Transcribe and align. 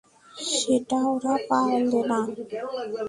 সেটা 0.53 0.97
ওরা 1.13 1.33
পারলে 1.49 1.99
না। 2.09 2.19